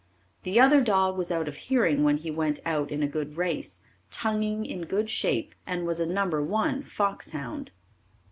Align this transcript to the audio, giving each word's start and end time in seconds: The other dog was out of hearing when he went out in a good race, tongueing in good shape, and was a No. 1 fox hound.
The 0.41 0.59
other 0.59 0.81
dog 0.81 1.15
was 1.15 1.29
out 1.29 1.47
of 1.47 1.55
hearing 1.55 2.03
when 2.03 2.17
he 2.17 2.31
went 2.31 2.59
out 2.65 2.89
in 2.89 3.03
a 3.03 3.07
good 3.07 3.37
race, 3.37 3.81
tongueing 4.09 4.65
in 4.65 4.87
good 4.87 5.11
shape, 5.11 5.53
and 5.67 5.85
was 5.85 5.99
a 5.99 6.07
No. 6.07 6.25
1 6.25 6.81
fox 6.81 7.29
hound. 7.29 7.69